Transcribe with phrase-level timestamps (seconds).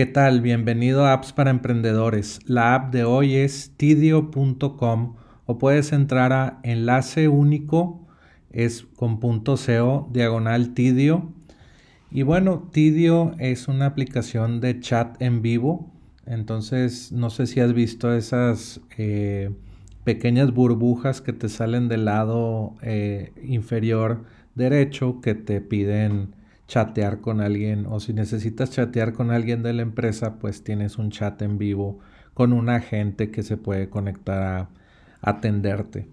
[0.00, 0.40] ¿Qué tal?
[0.40, 2.40] Bienvenido a Apps para Emprendedores.
[2.46, 8.08] La app de hoy es tidio.com o puedes entrar a enlace único,
[8.50, 11.34] es con punto .co, diagonal tidio.
[12.10, 15.92] Y bueno, Tidio es una aplicación de chat en vivo.
[16.24, 19.50] Entonces, no sé si has visto esas eh,
[20.04, 24.24] pequeñas burbujas que te salen del lado eh, inferior
[24.54, 26.39] derecho que te piden
[26.70, 31.10] chatear con alguien o si necesitas chatear con alguien de la empresa, pues tienes un
[31.10, 31.98] chat en vivo
[32.32, 34.68] con un agente que se puede conectar a
[35.20, 36.08] atenderte.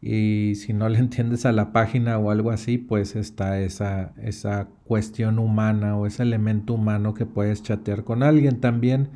[0.00, 4.68] Y si no le entiendes a la página o algo así, pues está esa, esa
[4.84, 8.60] cuestión humana o ese elemento humano que puedes chatear con alguien.
[8.60, 9.10] También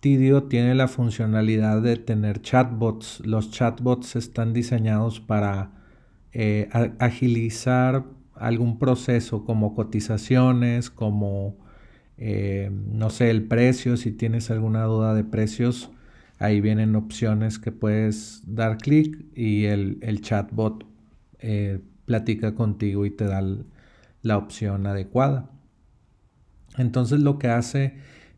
[0.00, 3.24] Tidio tiene la funcionalidad de tener chatbots.
[3.24, 5.70] Los chatbots están diseñados para
[6.32, 8.04] eh, agilizar
[8.38, 11.56] algún proceso como cotizaciones, como,
[12.18, 15.90] eh, no sé, el precio, si tienes alguna duda de precios,
[16.38, 20.86] ahí vienen opciones que puedes dar clic y el, chatbot
[21.40, 23.42] eh, platica contigo y te da
[24.22, 25.50] la opción adecuada.
[26.76, 27.94] Entonces lo que hace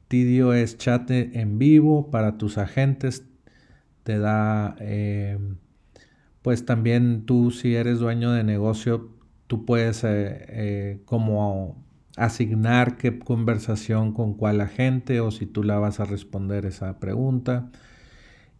[0.08, 3.27] Tidio es chat en vivo para tus agentes,
[4.05, 5.39] te da, eh,
[6.41, 9.11] pues también tú si eres dueño de negocio,
[9.49, 11.85] tú puedes eh, eh, como
[12.17, 17.71] asignar qué conversación con cuál agente o si tú la vas a responder esa pregunta.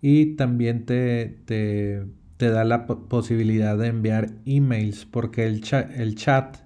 [0.01, 2.07] Y también te, te,
[2.39, 5.63] da la posibilidad de enviar emails porque el,
[5.97, 6.59] el chat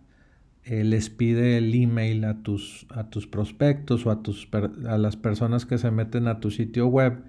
[0.64, 4.48] eh, les pide el email a tus, a tus prospectos o a, tus,
[4.86, 7.24] a las personas que se meten a tu sitio web,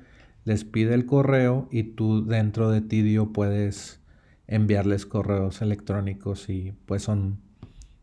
[0.45, 4.02] les pide el correo y tú dentro de Tidio puedes
[4.47, 7.39] enviarles correos electrónicos y pues son,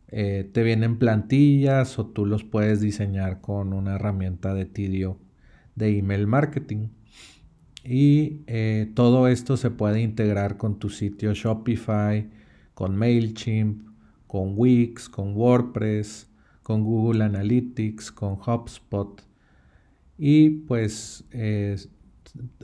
[0.08, 5.18] eh, te vienen plantillas o tú los puedes diseñar con una herramienta de Tidio
[5.74, 6.88] de email marketing.
[7.84, 12.28] Y eh, todo esto se puede integrar con tu sitio Shopify,
[12.74, 13.88] con MailChimp,
[14.26, 16.28] con Wix, con WordPress,
[16.62, 19.22] con Google Analytics, con HubSpot.
[20.18, 21.24] Y pues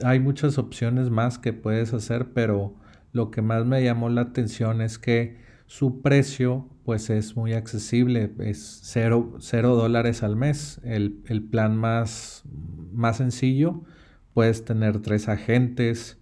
[0.03, 2.75] hay muchas opciones más que puedes hacer, pero
[3.11, 8.31] lo que más me llamó la atención es que su precio pues es muy accesible,
[8.39, 9.39] es 0
[9.75, 10.79] dólares al mes.
[10.83, 11.11] El,
[11.51, 12.43] plan más,
[12.93, 13.83] más, sencillo,
[14.33, 16.17] puedes tener tres agentes,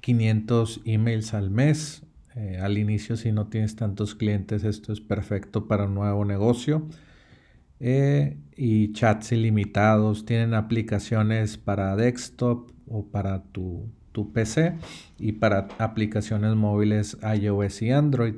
[0.00, 2.04] 500 eh, emails al mes.
[2.36, 6.86] Eh, al inicio si no tienes tantos clientes esto es perfecto para un nuevo negocio.
[7.80, 13.88] Eh, y chats ilimitados, tienen aplicaciones para desktop o para tu
[14.18, 14.74] tu PC
[15.16, 18.34] y para aplicaciones móviles iOS y Android.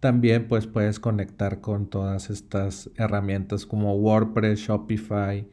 [0.00, 5.48] También pues puedes conectar con todas estas herramientas como WordPress, Shopify,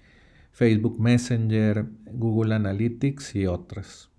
[0.52, 4.10] Facebook Messenger, Google Analytics y otras.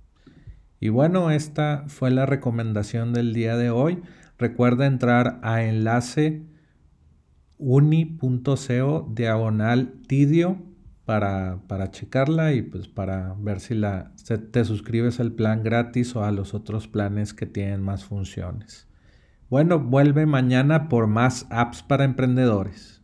[0.81, 4.01] Y bueno, esta fue la recomendación del día de hoy.
[4.39, 6.45] Recuerda entrar a enlace
[7.59, 10.63] uni.co diagonal tidio
[11.07, 14.13] para, checarla y pues para ver si la,
[14.53, 18.89] te suscribes al plan gratis o a los otros planes que tienen más funciones.
[19.49, 22.96] Bueno, vuelve mañana por más apps para emprendedores.